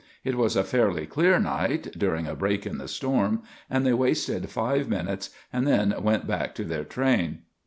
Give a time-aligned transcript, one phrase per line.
[0.23, 4.49] It was a fairly clear night, during a break in the storm, and they wasted
[4.49, 7.43] five minutes and then went back to their train.